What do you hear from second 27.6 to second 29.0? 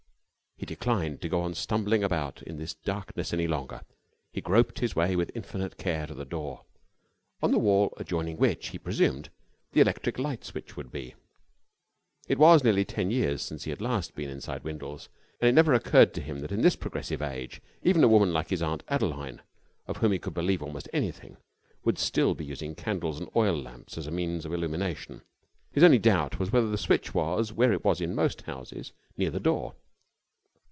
it was in most houses,